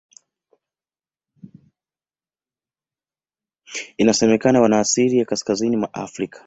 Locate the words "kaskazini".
5.25-5.77